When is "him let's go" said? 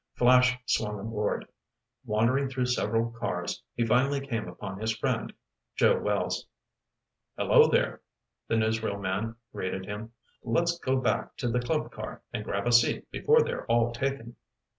9.85-10.99